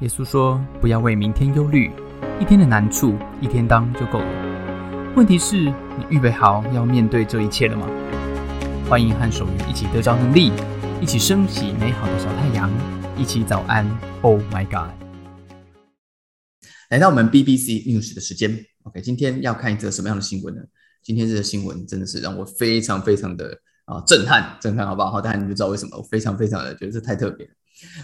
[0.00, 1.90] 耶稣说：“不要为明天忧虑，
[2.40, 5.12] 一天的难处一天当就够了。
[5.16, 7.84] 问题是，你预备好要面对这一切了吗？”
[8.88, 10.52] 欢迎和守愚一起得着能力，
[11.00, 12.70] 一起升起美好的小太阳，
[13.16, 13.84] 一起早安。
[14.22, 14.94] Oh my God！
[16.90, 20.62] 来到我们 BBC News 的时间，OK，今天要看一则什么样的新闻呢？
[21.02, 23.50] 今天这个新闻真的是让我非常非常的
[23.86, 25.10] 啊震撼，震撼，好不好？
[25.10, 27.52] 好，大家你就知道为什么我非常非常的觉得这太特别了。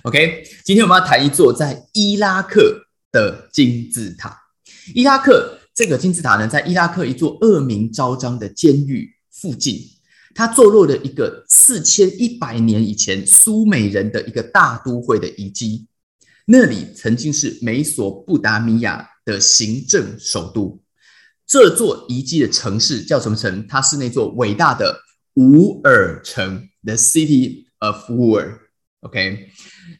[0.02, 4.38] OK，今天我们要谈一座在伊拉克的金字塔。
[4.94, 9.80] 伊拉克这个金字塔呢，在伊拉克一座恶名昭彰的监狱附近，
[10.34, 15.86] 它坐落了一个四千一百年以前苏美人的一个大都会的遗迹。
[16.46, 20.80] 那里曾经是美索不达米亚的行政首都。
[21.46, 23.66] 这座遗迹的城市叫什么城？
[23.66, 25.00] 它是那座伟大的
[25.34, 28.63] 乌尔城，The City of Ur。
[29.04, 29.50] OK，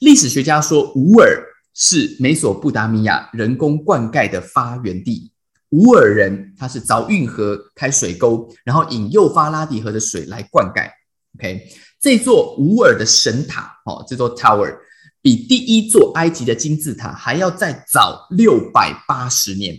[0.00, 5.30] 历史学家说，乌尔是美索不达米亚人工灌溉的发源地。
[5.70, 10.88] 乌尔人他是凿运河、开水沟，然后引幼发拉底河的水来灌溉。
[11.38, 11.68] OK，
[12.00, 14.74] 这座乌尔的神塔，哦，这座 Tower
[15.20, 19.76] 比第一座埃及的金字塔还要再早六百八十年。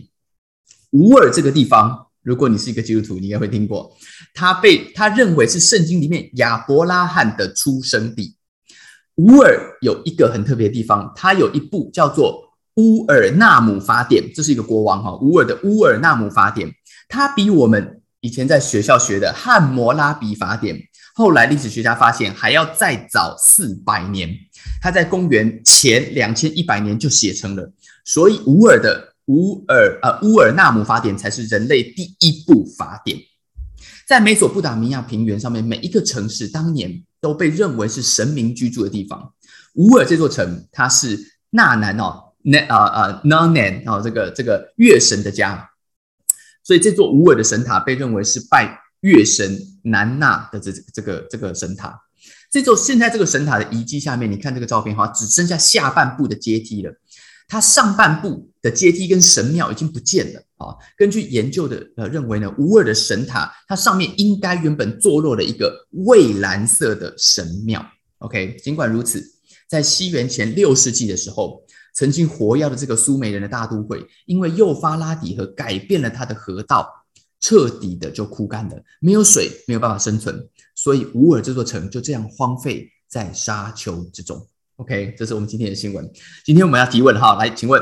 [0.91, 3.97] 乌尔这个地方，如果你是一个基督徒，你应该会听过，
[4.35, 8.34] 他被他认为是圣经里面亚伯拉罕的出生地。
[9.15, 12.43] 乌尔有一个很特别的地方，它有一部叫做
[12.81, 16.67] 《乌尔纳姆法典》，这是一个国王哈，乌尔的《乌尔纳姆法典》，
[17.07, 20.75] 它比我们以前在学校学的《汉谟拉比法典》，
[21.13, 24.29] 后来历史学家发现还要再早四百年，
[24.81, 27.71] 它在公元前两千一百年就写成了，
[28.03, 33.17] 所以乌尔的乌尔呃乌尔纳姆法典才是人类第一部法典。
[34.07, 39.33] 在美索不达米亚平原上面，每一个城市当年都被认为是神明居住的地方。
[39.75, 45.69] 乌尔这座城，它是纳南哦，那啊啊纳南哦，这个这个月神的家，
[46.63, 51.99] 所以这座乌尔的神塔被认为是拜月神南纳的这这个这个神塔。
[52.51, 56.93] 这座现在这个神塔的遗迹下面，你看这个照片哈，只剩下下半部的阶梯了。
[57.47, 60.73] 它上半部的阶梯跟神庙已经不见了啊！
[60.97, 67.85] 根据研究的呃认为呢，乌尔的神塔它上面应该原本坐落了一个蔚蓝色的神庙。
[68.17, 69.23] OK，尽管如此，
[69.69, 71.61] 在西元前六世纪的时候，
[71.93, 76.89] 曾经活跃的这个苏美人的大都会，因为幼发拉底河改变了它的河道，
[77.39, 84.43] 彻底的就枯干了，没有水，没有办法生存，所以乌尔这座城就这样荒废在沙丘之中。
[84.77, 86.11] OK，这是我们今天的新闻。
[86.43, 87.81] 今天我们要提问哈，来，请问，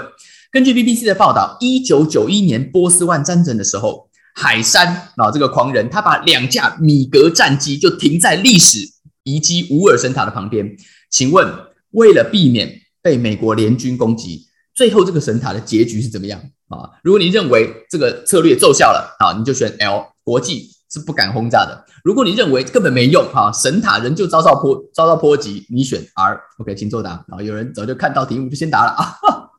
[0.53, 8.77] 根据 BBC 的报道，一九九一年波斯湾战争的时候，海山啊这个狂人，他把两架米格战机就停在历史
[9.23, 10.77] 遗迹乌尔神塔的旁边。
[11.09, 11.51] 请问，
[11.89, 12.71] 为了避免
[13.01, 16.39] 被美国联军攻击，最后这个神塔的结局是怎么样
[16.69, 17.01] 啊？
[17.01, 20.69] 如果你认为这个策略奏效了啊，你就选 L 国际。
[20.93, 21.85] 是不敢轰炸的。
[22.03, 26.39] 如果你认为根本没用，哈，神塔仍旧遭到波遭到波及，你选 R。
[26.59, 27.25] OK，请作答。
[27.27, 29.49] 然后有人早就看到题目就先答了啊。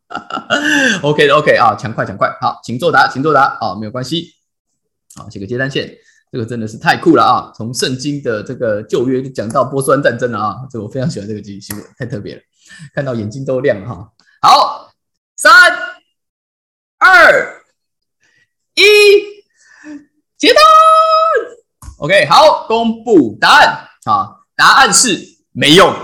[1.03, 2.29] OK 的 OK 啊，抢快抢快。
[2.41, 3.57] 好，请作答，请作答。
[3.61, 4.35] 啊，没有关系。
[5.17, 5.97] 好，写个接单线，
[6.33, 7.53] 这个真的是太酷了啊！
[7.55, 12.43] 从圣经的这个旧约就讲到波斯湾战争了啊，这我非常喜欢这个新新闻，太特别了，
[12.93, 14.13] 看到眼睛都亮了哈。
[14.43, 14.91] 好，
[15.37, 15.53] 三
[16.99, 17.63] 二
[18.75, 18.83] 一，
[20.37, 20.63] 接单。
[21.99, 24.41] OK，好，公布答案啊！
[24.57, 25.95] 答案是没用，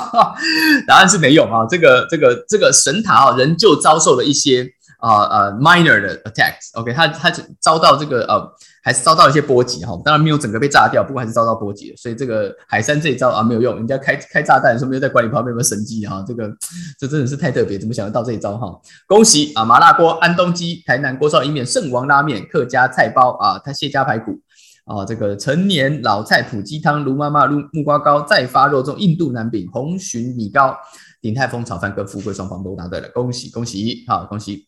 [0.88, 1.66] 答案是没用啊！
[1.68, 4.66] 这个、这个、这个神塔啊，仍旧遭受了一些
[4.98, 6.72] 啊呃 minor 的 attacks。
[6.72, 8.50] OK，它它遭到这个呃，
[8.82, 9.92] 还是遭到一些波及哈。
[10.02, 16.24] 当然没有整个被炸掉，不过还是遭到波及所以这个海山这一招啊没有用，人家开开炸弹，说没有在管理旁边有没有神机哈？
[16.26, 16.50] 这个
[16.98, 18.74] 这真的是太特别，怎么想得到这一招哈？
[19.06, 19.66] 恭喜啊！
[19.66, 24.40] 麻辣锅、安东鸡、台南锅烧意面、圣王拉面、客家菜包啊，它蟹家排骨。
[24.88, 30.74] 啊，这个陈年老菜脯鸡汤、卢妈妈卤木瓜糕、再发肉粽、印度南饼、红鲟米糕、
[31.20, 34.04] 鼎泰丰炒饭跟富贵双方都答对了，恭喜恭喜！
[34.08, 34.66] 好，恭喜！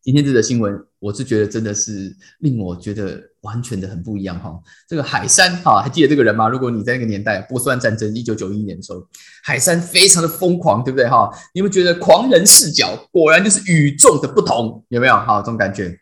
[0.00, 4.56] 今天这则新闻，我是觉得真的是令我觉得完全的很不一样哈。
[4.88, 6.48] 这个海山哈，还记得这个人吗？
[6.48, 9.04] 如果你在那个年代，波斯湾战争一九九一年的时候，
[9.42, 11.28] 海山非常的疯狂，对不对哈？
[11.52, 15.16] 你们觉得狂人视角果然就是与众的不同，有没有？
[15.16, 15.98] 好，这种感觉。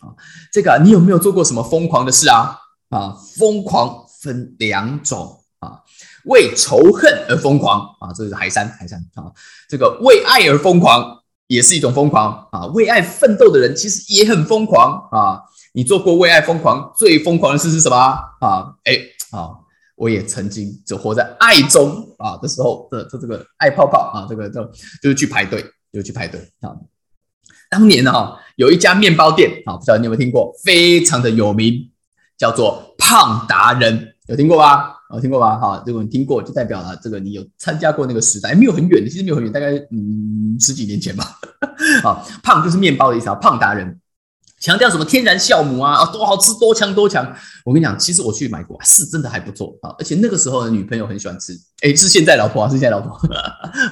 [0.00, 0.14] 啊，
[0.52, 2.58] 这个你有没有做过什么疯狂的事啊？
[2.90, 5.80] 啊，疯狂分两种啊，
[6.24, 9.30] 为仇恨而疯狂啊，这是海山海山啊。
[9.68, 15.42] 这个为爱而疯狂也是一种疯狂啊，为爱奋斗的人其实也很疯狂啊。
[15.74, 18.74] 你做过为爱疯狂最疯狂的事是什么啊？
[18.84, 18.98] 哎，
[19.32, 19.50] 啊，
[19.96, 24.64] 我也曾经就活在爱中啊的时候的这这个爱泡泡啊，这个就
[25.02, 26.74] 就是去排队，就去排队啊。
[27.68, 31.90] 当年呢，哈，有一家面包店啊，不知道你有没有听过，非常的有名，
[32.36, 34.94] 叫做胖达人，有听过吧？
[35.14, 35.56] 有听过吧？
[35.56, 41.24] 哈，如果你听过，就代表了这个你有参加过那个时代，没有很远的，其实没有很远，大概嗯十几年前吧。
[42.04, 43.98] 啊，胖就是面包的意思啊，胖达人。
[44.60, 47.24] 强调什么天然酵母啊啊多好吃多强多强！
[47.64, 49.94] 我跟你讲，其实我去买过，是真的还不错啊。
[49.98, 51.52] 而且那个时候的女朋友很喜欢吃，
[51.82, 53.12] 哎，是现在老婆啊，是现在老婆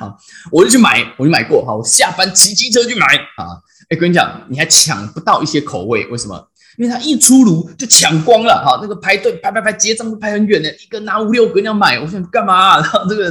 [0.01, 0.15] 啊。
[0.51, 1.75] 我就去买，我就买过哈。
[1.75, 3.63] 我下班骑机车去买啊。
[3.91, 6.49] 哎，跟你讲，你还抢不到一些口味，为什么？
[6.79, 8.79] 因为它一出炉就抢光了哈。
[8.83, 12.81] 那个排队排排排结账都排很远的，一个拿五六个要买，我想干嘛？
[12.81, 13.31] 然 后这个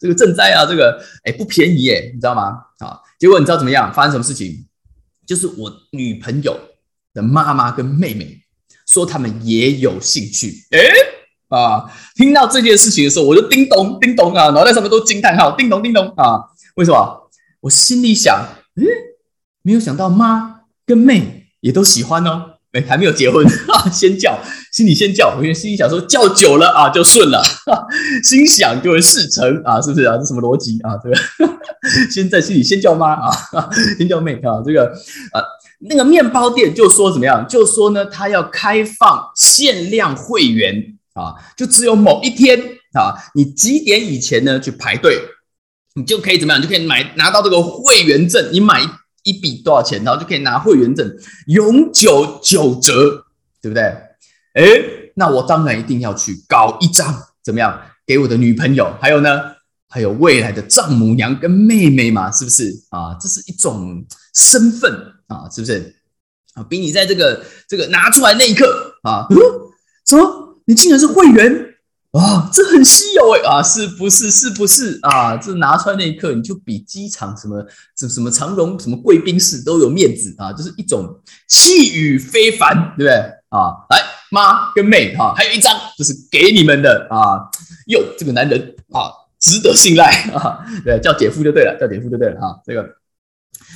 [0.00, 2.58] 这个赈灾啊，这个哎不便宜哎，你知道吗？
[2.80, 3.90] 啊，结果你知道怎么样？
[3.90, 4.66] 发生什么事情？
[5.26, 6.54] 就是我女朋友。
[7.14, 8.36] 的妈妈跟妹妹
[8.86, 10.80] 说他们也有兴趣，哎
[11.48, 11.84] 啊！
[12.16, 16.40] 听到这件事情的时候，我就叮咚叮咚啊，脑袋上面都惊叹号，叮咚叮咚啊！
[16.74, 17.30] 为什么？
[17.60, 18.46] 我心里想，
[18.76, 18.84] 嗯，
[19.62, 24.38] 没有想到妈跟妹也都喜欢哦，哎，还没有结婚啊，先叫，
[24.72, 27.40] 心里先叫，我因为心里想说叫久了啊就顺了，
[28.24, 30.18] 心想就会事成啊，是不是啊？
[30.18, 30.98] 这什么逻辑啊？
[31.02, 31.16] 这个
[32.10, 33.30] 先在心里先叫妈啊，
[33.96, 34.86] 先叫妹啊，这个
[35.32, 35.40] 啊。
[35.88, 37.46] 那个面包店就说怎么样？
[37.48, 42.58] 就说呢，他要开放限量会员啊，就只有某一天
[42.92, 45.18] 啊，你几点以前呢去排队，
[45.94, 46.62] 你就可以怎么样？
[46.62, 48.50] 就可以买拿到这个会员证。
[48.52, 48.80] 你买
[49.22, 51.10] 一笔多少钱，然后就可以拿会员证，
[51.46, 53.24] 永久九折，
[53.60, 53.82] 对不对？
[54.54, 54.64] 哎，
[55.16, 57.80] 那我当然一定要去搞一张，怎么样？
[58.06, 59.53] 给我的女朋友，还有呢，
[59.94, 63.14] 还有未来的丈母娘跟妹妹嘛，是不是啊？
[63.20, 64.04] 这是一种
[64.34, 64.92] 身份。
[65.28, 65.94] 啊，是不是
[66.54, 66.62] 啊？
[66.68, 68.66] 比你在这个这个拿出来那一刻
[69.04, 69.26] 啊，
[70.04, 70.58] 什么？
[70.66, 71.76] 你竟然是会员
[72.10, 72.50] 啊？
[72.52, 73.62] 这很稀有哎啊！
[73.62, 74.30] 是不是？
[74.30, 75.36] 是不是啊？
[75.36, 77.64] 这拿出来那一刻，你就比机场什么
[77.96, 80.52] 什什么长荣什么贵宾室都有面子啊！
[80.52, 83.14] 就是一种气宇非凡，对不对
[83.48, 83.72] 啊？
[83.88, 87.40] 来，妈跟妹哈，还有一张就是给你们的啊！
[87.86, 89.08] 哟，这个男人啊，
[89.44, 90.64] 值得信赖 啊！
[90.82, 92.58] 对，叫姐夫就对了，叫姐夫就对了哈。
[92.64, 92.82] 这个，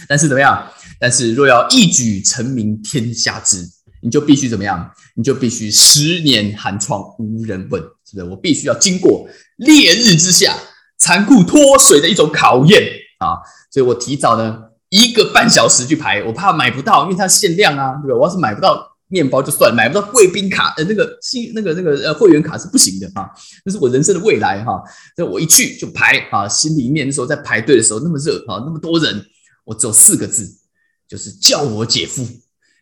[0.09, 0.67] 但是怎么样？
[0.99, 3.63] 但是若要一举成名天下知，
[4.01, 4.91] 你就必须怎么样？
[5.15, 8.25] 你就必须十年寒窗无人问，是不是？
[8.25, 10.57] 我必须要经过烈日之下
[10.97, 12.83] 残酷脱水的一种考验
[13.19, 13.37] 啊！
[13.71, 18.17] 所以我提早呢一个半小时去排，我怕买不到，因为它限量啊，对吧？
[18.19, 23.29] 我要是买不到面包就算，买不到贵宾卡，呃，那个新那个那个呃会员卡是不行的啊！
[23.65, 24.83] 那是我人生的未来哈！
[25.17, 29.25] 所以我一去就排啊，心里面那时候在排队的时候那么热啊，那么多人，
[29.65, 30.57] 我只有四个字。
[31.09, 32.23] 就是叫我姐夫，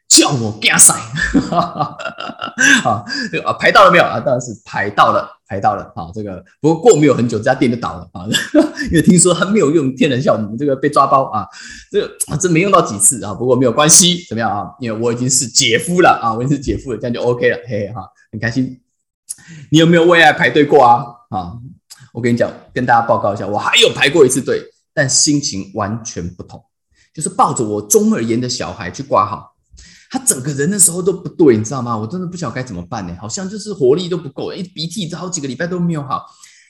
[0.08, 0.94] 叫我加塞，
[2.84, 4.20] 啊，这个啊排到了没有啊？
[4.20, 6.10] 当然是排到了，排到了啊。
[6.14, 8.24] 这个不过过没有很久，这家店就倒了啊，
[8.90, 11.46] 因为听说他没有用天然酵母，这个被抓包啊。
[11.90, 13.34] 这个真没用到几次啊。
[13.34, 14.70] 不过没有关系，怎么样啊？
[14.80, 18.80] 因为我已经是姐夫了啊，我已经是姐夫了，这样就 OK 了，嘿嘿哈，很开心。
[19.70, 21.04] 你有没有为爱排队过啊？
[21.30, 21.52] 啊，
[22.12, 24.62] 我跟你讲，跟大家报告一下，我还有排过一次队，
[24.94, 26.64] 但心情完全不同。
[27.12, 29.55] 就是抱着我中耳炎的小孩去挂号，
[30.10, 31.96] 他整个人的时候都不对，你知道吗？
[31.96, 36.24] 我真的不晓得该怎么办呢，好像就是活力都不够，一鼻涕好几个礼拜都没有好。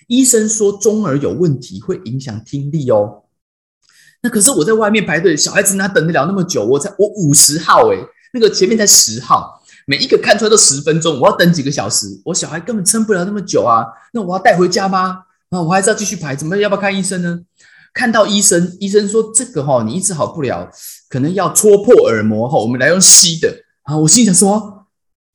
[0.09, 3.25] 医生说中耳有问题，会影响听力哦。
[4.23, 6.65] 那可是我在外面排队，小孩子哪等得了那么久？
[6.65, 7.99] 我才我五十号诶，
[8.33, 13.85] 那个前面才十号，每一个看出来都十分钟，我要等几个小时，我小孩根本撑不了那么久啊。
[14.13, 15.25] 那我要带回家吗？
[15.51, 17.41] 那，我还是要继续排，怎么要不要看医生呢？
[17.97, 20.71] 看到医生，医生说这个哈你一直好不了，
[21.09, 23.51] 可能要戳破耳膜哈，我们来用吸的
[23.85, 23.97] 啊。
[23.97, 24.85] 我心想说，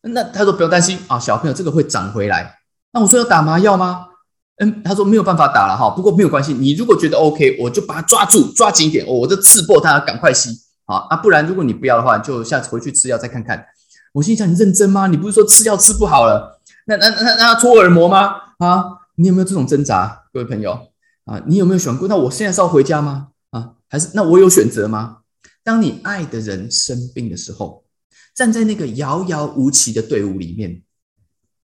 [0.03, 2.59] 那他说不用担心啊，小朋友这个会长回来。
[2.93, 4.05] 那我说要打麻药吗？
[4.57, 10.51] 嗯，他说没有办法打了哈，不过没有关系，你如果觉得 OK，我就把它抓住，抓紧一点，我就刺破它，赶快吸
[10.85, 13.65] 啊啊，不然如果你不要的话，就下次回去吃药再看看。
[14.13, 15.07] 我心想你认真吗？
[15.07, 16.61] 你不是说吃药吃不好了？
[16.85, 18.35] 那那那那要戳耳膜吗？
[18.59, 20.90] 啊，你有没有这种挣扎，各位朋友？
[21.25, 22.07] 啊，你有没有想过？
[22.07, 23.31] 那我现在是要回家吗？
[23.51, 25.21] 啊，还是那我有选择吗？
[25.63, 27.85] 当你爱的人生病的时候，
[28.33, 30.81] 站在那个遥遥无期的队伍里面，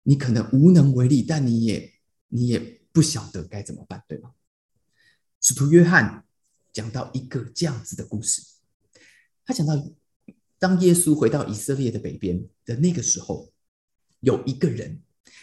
[0.03, 1.91] 你可能无能为力，但你也
[2.29, 4.33] 你也不晓得该怎么办，对吗？
[5.41, 6.25] 使徒约翰
[6.73, 8.43] 讲到一个这样子的故事，
[9.47, 9.75] 他讲到，
[10.59, 13.51] 当耶稣回到以色列的北边的那个时候，
[14.21, 15.01] 有一个人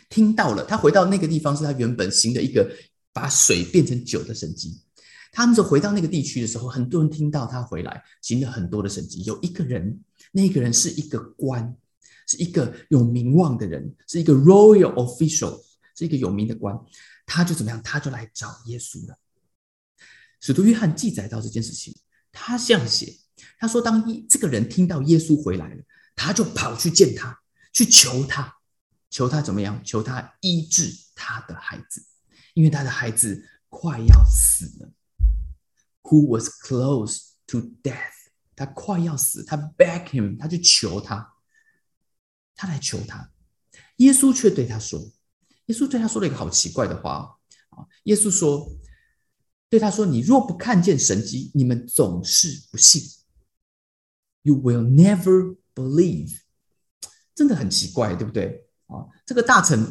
[0.09, 2.71] 听到了，他回到那个地方是他原本行的一个。
[3.13, 4.81] 把水变成酒的神迹，
[5.31, 9.23] 他们就回到那个地区的时候，很多人听到他回来，行了很多的神迹。
[9.23, 11.75] 有一个人，那个人是一个官，
[12.27, 15.61] 是一个有名望的人，是一个 royal official，
[15.95, 16.77] 是一个有名的官，
[17.25, 17.81] 他就怎么样？
[17.83, 19.17] 他就来找耶稣了。
[20.41, 21.95] 使徒约翰记载到这件事情，
[22.31, 23.15] 他这样写：
[23.59, 25.83] 他说，当一这个人听到耶稣回来了，
[26.15, 27.39] 他就跑去见他，
[27.71, 28.57] 去求他，
[29.09, 29.81] 求他怎么样？
[29.85, 32.03] 求他医治他的孩子，
[32.53, 34.91] 因为他的孩子快要死了。
[36.03, 38.11] Who was close to death？
[38.55, 41.33] 他快要死，他 beg him，他去求他，
[42.55, 43.31] 他来求他。
[43.97, 44.99] 耶稣却对他说
[45.65, 47.87] ：“耶稣对他说了一个好奇怪的话啊！
[48.03, 48.77] 耶稣说，
[49.69, 53.01] 对他说：‘你若不看见神迹，你们总是不信。
[54.43, 56.41] You will never believe。’
[57.33, 59.09] 真的很奇怪，对不对啊？
[59.25, 59.81] 这个大臣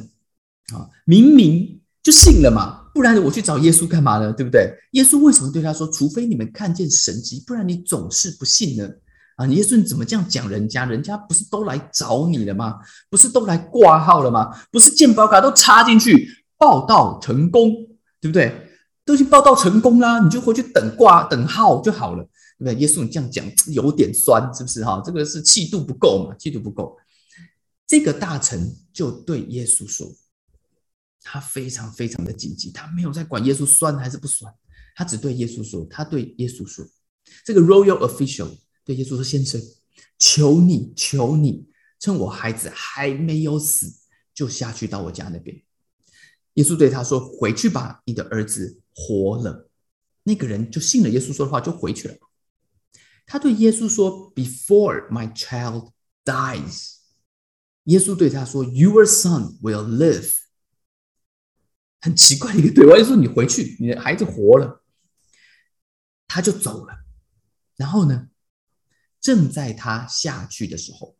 [0.72, 4.32] 啊，明明就信了嘛，不然我去找耶稣干嘛呢？
[4.32, 4.72] 对不对？
[4.92, 8.88] 耶稣为什么对他说：‘除非你们看见神迹，不然你总是不信呢？’”
[9.36, 10.84] 啊，耶稣你怎么这样讲人家？
[10.84, 12.80] 人家不是都来找你了吗？
[13.08, 14.50] 不是都来挂号了吗？
[14.70, 16.28] 不是健保卡都插进去
[16.58, 17.72] 报道成功，
[18.20, 18.54] 对不对？
[19.04, 22.22] 都已经报道成功啦，你就回去等挂等号就好了，
[22.58, 22.74] 对不对？
[22.74, 25.02] 耶稣你这样讲有点酸，是不是哈？
[25.04, 26.36] 这个是气度不够嘛？
[26.38, 26.96] 气度不够。
[27.86, 30.06] 这个大臣就对耶稣说，
[31.22, 34.52] 他非常非常的紧急，他没有在管耶稣酸还是不酸，
[34.94, 36.84] 他只对耶稣说，他对耶稣说，
[37.44, 38.48] 这个 royal official。
[38.84, 39.62] 对耶稣说：“先生，
[40.18, 41.68] 求你，求你，
[42.00, 43.94] 趁我孩子还没有死，
[44.34, 45.62] 就下去到我家那边。”
[46.54, 49.70] 耶稣对他说：“回去吧，你的儿子活了。”
[50.24, 52.16] 那个人就信了耶稣说的话，就回去了。
[53.24, 55.92] 他对耶稣说：“Before my child
[56.24, 56.94] dies，
[57.84, 60.32] 耶稣对他说：‘Your son will live。’
[62.02, 62.98] 很奇怪的一个对话。
[62.98, 64.84] 耶稣，你回去，你的孩子活了。”
[66.28, 66.92] 他就走了。
[67.76, 68.28] 然后呢？
[69.20, 71.16] 正在他下去的时候，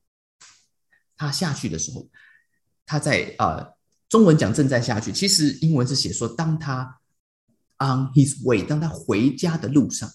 [1.16, 2.10] 他下去的时候，
[2.84, 3.74] 他在呃，
[4.08, 6.98] 中文讲正在下去，其实英文是写说，当他
[7.78, 10.10] on his way，当他回家的路上，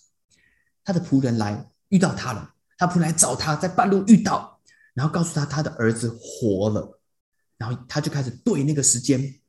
[0.83, 4.59] 他的仆人来遇到他了，他仆人来找他，在半路遇到，
[4.93, 6.99] 然后告诉他他的儿子活了，
[7.57, 9.39] 然后他就开始对那个时间，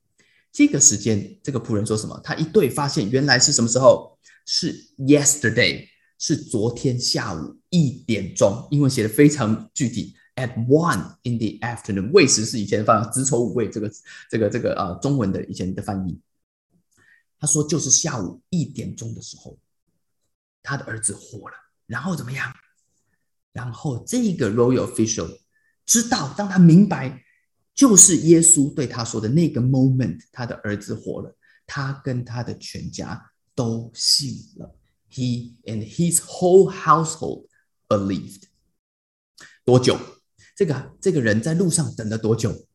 [0.53, 2.21] 这个时间，这个仆人说什么？
[2.25, 4.19] 他一对发现原来是什么时候？
[4.47, 5.89] 是 yesterday。
[6.21, 10.17] 是昨天下午一点钟，英文写的非常具体。
[10.35, 13.89] At one in the afternoon，未时是以前放子丑午未这个
[14.29, 16.21] 这个这个呃中文的以前的翻译。
[17.39, 19.57] 他说就是下午一点钟的时候，
[20.61, 21.55] 他的儿子活了。
[21.87, 22.53] 然后怎么样？
[23.53, 25.39] 然后这个 royal official
[25.87, 27.25] 知道，当他明白
[27.79, 31.33] 就是耶稣对他说的那个 moment，他的儿子活了，
[31.65, 34.75] 他跟他的全家都信了。
[35.09, 37.47] He and his whole household
[37.87, 38.43] believed。
[39.65, 39.97] 多久？
[40.57, 42.67] 这个这个人在路上等了多久？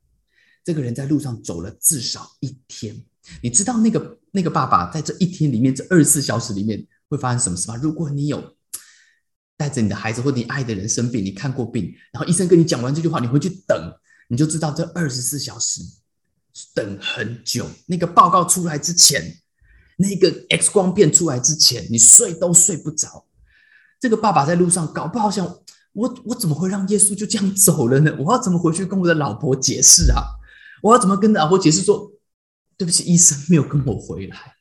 [0.63, 3.03] 这个人在路上走了至少一天。
[3.41, 7.75] 你知道那个那个爸爸在这一天里面，这二十四小时里面会发生什么事吗？
[7.75, 8.55] 如果你有
[9.57, 13.93] 带着你的孩子或你爱的人生病，你看过病，然后医生跟你讲完这句话，你回去等，
[14.27, 15.81] 你就知道这二十四小时
[16.73, 17.67] 等很久。
[17.87, 19.39] 那个报告出来之前。
[19.95, 23.27] 那个 X 光片出来之前，你睡都睡不着。
[23.99, 25.45] 这个爸爸在路上搞不好想，
[25.93, 28.11] 我我怎么会让耶稣就这样走了呢？
[28.17, 30.23] 我要怎么回去跟我的老婆解释啊？
[30.81, 32.11] 我要怎么跟老婆解释说，
[32.75, 34.55] 对不起，医生没有跟我回来，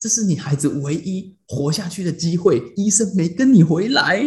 [0.00, 4.18] 这是你孩子唯一活下去的机会，医生没跟你回来。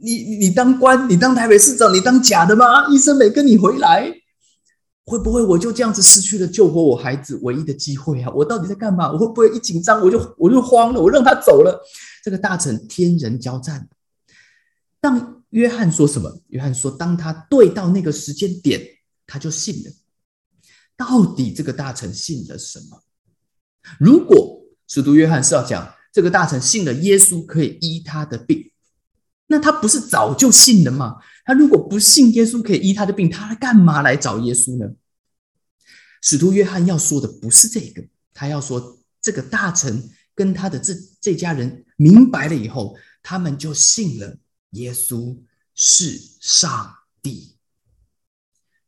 [0.00, 2.88] 你你当官，你当台北市长，你当假的吗？
[2.88, 4.12] 医生没跟你回来。
[5.06, 8.32] 会不会我就这样子失去了救活我孩子唯一的机会啊？
[8.34, 9.12] 我到底在干嘛？
[9.12, 11.00] 我会不会一紧张我就我就慌了？
[11.02, 11.78] 我让他走了，
[12.22, 13.86] 这个大臣天人交战。
[15.00, 16.40] 当约翰说什么？
[16.48, 18.80] 约翰说，当他对到那个时间点，
[19.26, 19.92] 他就信了。
[20.96, 23.02] 到底这个大臣信了什么？
[23.98, 28.70] 如果使徒约翰是要讲这个大臣信了耶稣可以医他的病，
[29.46, 31.16] 那他不是早就信了吗？
[31.44, 34.94] 他如果不信耶稣可以医他的病，他干嘛来找耶稣呢？
[36.22, 44.38] 使徒约翰要说的不是这个，他要说这个大臣跟他的这这家人明白了以后，他们就信了
[44.70, 45.36] 耶稣
[45.74, 47.56] 是上帝。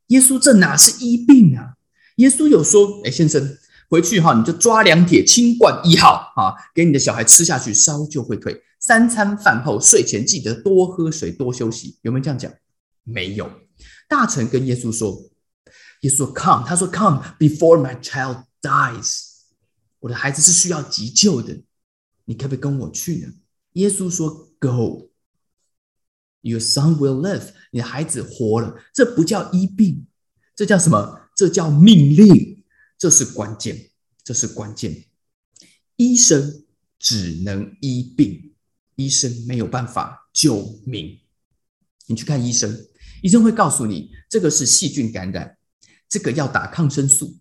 [0.07, 1.75] 耶稣这哪是医病啊？
[2.15, 3.57] 耶稣有说：“哎，先生，
[3.89, 12.49] 回去哈，你就抓两铁清罐一号啊，给你的小孩吃下去，烧就会退。”三餐饭后、睡前记得多喝水、多休息，有没有这样讲？
[13.03, 13.51] 没有。
[14.07, 15.29] 大臣跟耶稣说
[16.03, 19.23] ：“耶稣说，Come，他说，Come before my child dies。
[19.99, 21.63] 我的孩子是需要急救的，
[22.23, 23.33] 你可不可以跟我去呢？”
[23.73, 27.49] 耶稣说：“Go，your son will live。
[27.71, 30.07] 你的孩子活了，这不叫医病，
[30.55, 31.27] 这叫什么？
[31.35, 32.63] 这叫命令，
[32.97, 33.89] 这是关键，
[34.23, 35.03] 这是关键。
[35.97, 36.63] 医生
[36.97, 38.53] 只能医病，
[38.97, 41.17] 医生没有办法救命。
[42.07, 42.87] 你去看医生，
[43.21, 45.57] 医生会告诉你，这个是细菌感染，
[46.09, 47.37] 这个要打抗生素，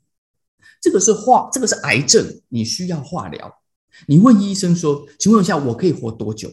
[0.81, 3.63] 这个是化，这个是癌症，你需要化疗。
[4.07, 6.53] 你问医生说：“请问一下，我可以活多久？”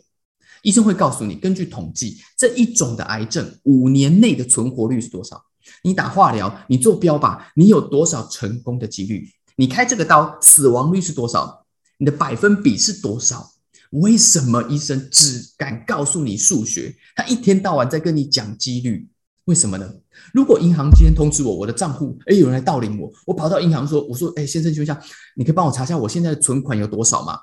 [0.64, 5.44] 医生会告诉你，根据统计，这一种的癌症五年内的存活率是多少？
[5.84, 9.30] 你打化疗，你做标靶，你有多少成功的几率？
[9.58, 11.66] 你开这个刀，死亡率是多少？
[11.98, 13.53] 你的百分比是多少？
[13.94, 16.96] 为什么医生只敢告诉你数学？
[17.16, 19.08] 他一天到晚在跟你讲几率，
[19.46, 19.94] 为什么呢？
[20.34, 25.00] 如果银行今天通知我，我的账户哎有人来盗领我，我跑到银行说，我说哎先生，请问一下，
[25.36, 27.38] 你可以帮我查一下我现在的存款有多少吗？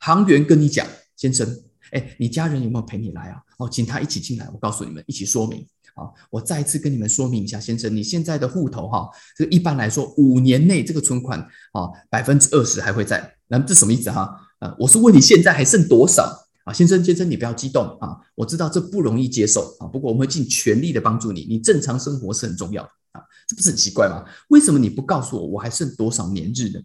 [0.00, 0.86] 行员跟你讲，
[1.16, 1.48] 先生，
[1.90, 3.42] 哎，你家人有没有陪你来啊？
[3.58, 5.66] 哦，请他一起进来，我告诉你们，一起说明。
[5.96, 11.40] 好，我再一次跟你们说明一下，先生，你现在的户头哈，这个一般来说五年内这个存款
[11.72, 13.34] 啊，百分之二十还会在。
[13.48, 14.32] 那这什么意思哈？
[14.58, 16.72] 啊我是问你现在还剩多少啊？
[16.72, 24.24] 先生，先生，你不要激动啊，我知道这不容易接受啊，不过我们会尽全力的帮助你，你正常生活是很重要的啊，这不是很奇怪吗？
[24.48, 26.80] 为什么你不告诉我我还剩多少年日呢？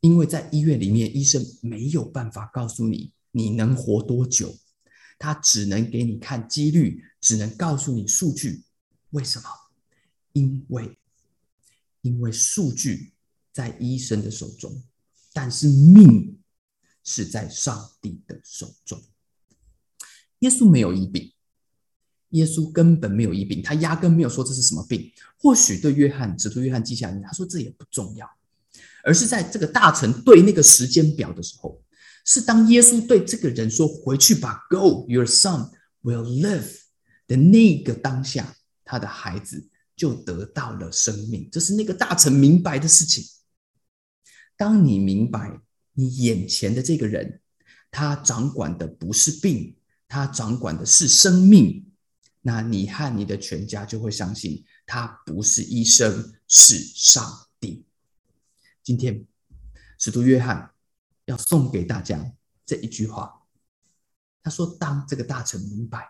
[0.00, 4.54] 因为在医院里面，医生没有办法告诉你你能活多久。
[5.18, 8.64] 他只能给你看几率，只能告诉你数据。
[9.12, 9.48] 为什么？
[10.34, 10.98] 因为，
[12.02, 13.14] 因为数据
[13.50, 14.82] 在医生的手中，
[15.32, 16.38] 但是命
[17.06, 19.00] 是在上帝的手中。
[20.40, 21.32] 耶稣没有医病，
[22.30, 25.10] 耶稣根本没有医病，他压根没有说这是什么病。
[25.38, 28.28] 或许对约翰，使徒约翰记下来，他说这也不重要，
[29.04, 31.80] 而是在这个大臣对那个时间表的时候。
[32.28, 35.70] 是当耶稣对这个人说：“回去吧，Go, your son
[36.02, 36.80] will live。”
[37.28, 41.48] 的那个当下，他的孩子就得到了生命。
[41.50, 43.24] 这是那个大臣明白的事情。
[44.56, 45.60] 当你明白
[45.96, 47.40] 你眼前的这个人，
[47.90, 49.76] 他掌管的不是病，
[50.06, 51.90] 他掌管的是生命，
[52.42, 57.84] 那你和你的全家就会相信他不是医生，是上帝。
[58.84, 59.26] 今天，
[59.98, 60.70] 使徒约翰。
[61.28, 62.32] 要送给大家
[62.64, 63.42] 这一句话，
[64.44, 66.08] 他说：“当这个大臣明白，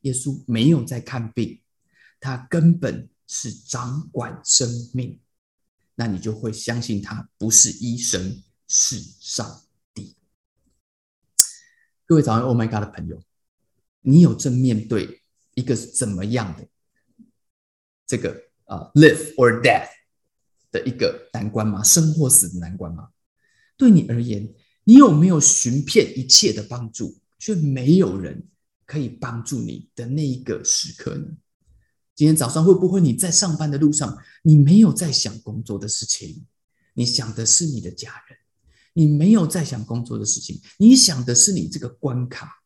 [0.00, 1.60] 耶稣没有在看病，
[2.18, 5.20] 他根本是掌管生命，
[5.94, 10.14] 那你就会相信他不是医生，是上帝。”
[12.06, 13.20] 各位早上 Oh my God 的朋友，
[14.02, 15.22] 你有正面对
[15.54, 16.68] 一个怎么样的
[18.06, 18.30] 这个
[18.64, 19.90] 啊，live or death
[20.70, 21.82] 的一个难关吗？
[21.82, 23.10] 生或死的难关吗？
[23.76, 24.54] 对你而言，
[24.84, 28.48] 你有没有寻遍一切的帮助，却没有人
[28.86, 31.26] 可以帮助你的那一个时刻呢？
[32.14, 36.44] 今天早上会不会你在上班的路上，你没有在想工作的事情，
[36.94, 38.36] 你想的是你的家人，
[38.92, 42.60] 你没有在想工作的事情，你想的是你这个关卡。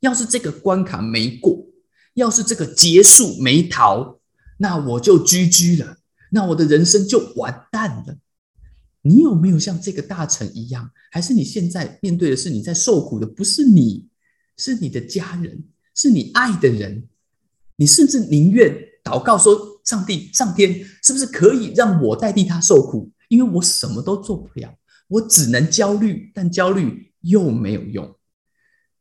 [0.00, 1.66] 要是这个关卡没过，
[2.14, 4.18] 要是这个结束没逃，
[4.58, 5.98] 那我就居居了，
[6.30, 8.16] 那我的人生就完蛋了。
[9.02, 10.90] 你有没有像这个大臣一样？
[11.10, 14.08] 还是你现在面对的是你在受苦的，不是你，
[14.56, 15.64] 是你的家人，
[15.94, 17.06] 是你爱的人。
[17.76, 23.10] 你甚至宁愿祷告说：“上帝，上天，是不是可以让我代替他受苦？
[23.28, 24.74] 因为我什么都做不了，
[25.10, 28.16] 我只能焦虑，但焦虑又没有用。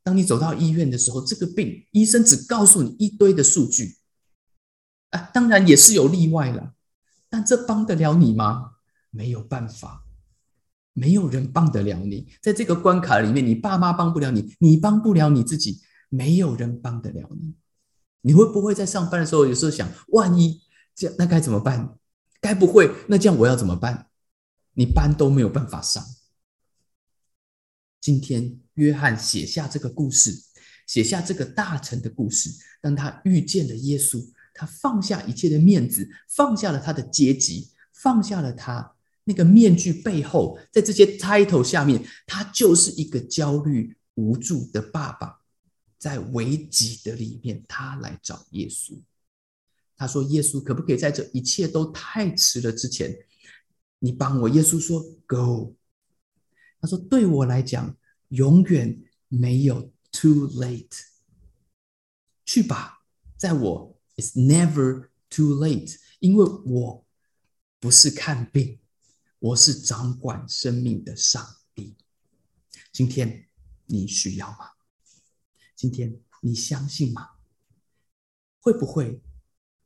[0.03, 3.97] 当你走到医院的时候，这个病医生只告诉你一堆的数据，
[5.11, 6.73] 啊，当然也是有例外了，
[7.29, 8.71] 但这帮得了你吗？”
[9.11, 10.03] 没有办法，
[10.93, 12.27] 没有人帮得了你。
[12.43, 17.55] 在这个关卡里面，你爸妈帮不了你，你帮不了你自己，没有人帮得了你。
[18.21, 20.61] 你会不会在上班的时候，有时候想，万一
[20.93, 21.97] 这样，那该怎么办？
[22.39, 24.08] 该不会，那这样我要怎么办？
[24.79, 26.01] 你班都没有办法上。
[27.99, 30.41] 今天，约翰写下这个故事，
[30.87, 38.95] 写下这个大臣的故事，当他遇见了耶稣，他放下一切的面子，放下了他的阶级，放下了他。
[39.25, 45.41] 那个面具背后，在这些 title 下面，他就是一个焦虑无助的爸爸，
[45.97, 48.97] 在危急的里面，他来找耶稣。
[49.97, 53.13] 他说：“耶稣，可不可以在这一切都太迟了之前，
[53.99, 55.75] 你帮我？”耶稣说：“Go。”
[56.81, 57.97] 他说：“对我来讲，
[58.29, 61.03] 永远没有 too late。
[62.45, 63.03] 去吧，
[63.37, 67.05] 在我 is never too late，因为我
[67.79, 68.79] 不是看病。”
[69.41, 71.95] 我是掌管生命的上帝。
[72.91, 73.47] 今天
[73.85, 74.71] 你需要吗？
[75.77, 77.29] 今天你相信吗？
[78.59, 79.21] 会不会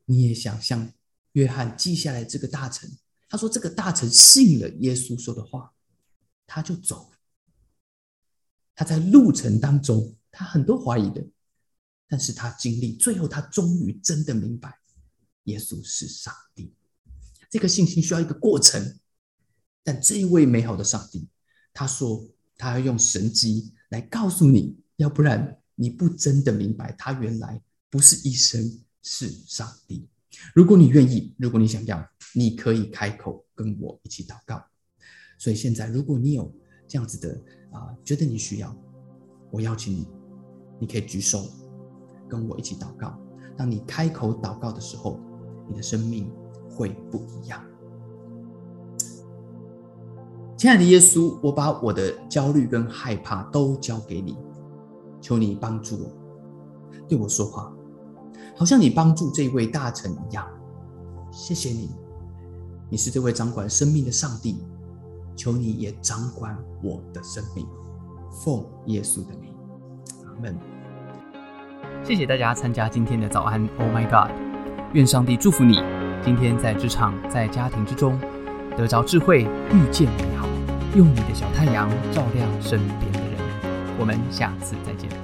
[0.06, 0.92] 你也想像
[1.34, 2.98] 约翰记下来这个大臣，
[3.34, 5.74] 他说这个大臣信了耶稣说的话，
[6.46, 7.10] 他就走。
[8.76, 11.20] 他在路程当中，他很多怀疑的，
[12.06, 14.78] 但是他经历最后，他终于真的明白，
[15.46, 16.72] 耶稣是上帝。
[17.50, 19.00] 这个信心需要一个过程，
[19.82, 21.28] 但这一位美好的上帝，
[21.72, 22.24] 他说
[22.56, 30.08] 他要用神迹来告诉你，要不然你不真的明白，他原来不是医生，是上帝。
[30.54, 34.62] 如果你愿意，如果你想要，你可以开口跟我一起祷告。
[35.38, 36.52] 所以现在，如果你有
[36.88, 37.40] 这样子的
[37.72, 38.76] 啊，觉得你需要，
[39.50, 40.08] 我邀请你，
[40.80, 41.46] 你可以举手
[42.28, 43.18] 跟我一起祷告。
[43.56, 45.20] 当你开口祷告的时候，
[45.68, 46.30] 你的生命。
[46.76, 47.64] 会不一样，
[50.56, 54.36] 亲爱的耶稣，我把我的焦虑跟害怕都交给你，
[55.20, 56.12] 求你帮助我，
[57.06, 57.72] 对我说话，
[58.56, 60.46] 好像你帮助这位大臣一样。
[61.30, 61.90] 谢谢你，
[62.88, 64.64] 你是这位掌管生命的上帝，
[65.34, 67.66] 求你也掌管我的生命，
[68.30, 69.52] 奉耶稣的名，
[70.26, 70.56] 阿门。
[72.04, 74.30] 谢谢大家参加今天的早安，Oh my God，
[74.92, 75.82] 愿上帝祝福你。
[76.24, 78.18] 今天在职场、在家庭之中，
[78.76, 80.46] 得着智慧，遇见美好，
[80.94, 83.38] 用你的小太阳照亮身边的人。
[83.98, 85.23] 我们下次再见。